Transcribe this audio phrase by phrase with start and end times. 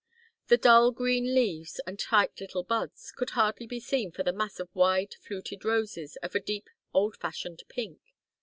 [0.47, 4.59] The dull green leaves and tight little buds could hardly be seen for the mass
[4.59, 7.99] of wide fluted roses of a deep old fashioned pink.